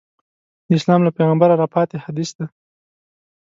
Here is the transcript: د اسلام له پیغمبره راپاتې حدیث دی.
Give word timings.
د 0.67 0.69
اسلام 0.79 1.01
له 1.03 1.11
پیغمبره 1.17 1.55
راپاتې 1.63 1.97
حدیث 2.05 2.29
دی. 2.37 2.45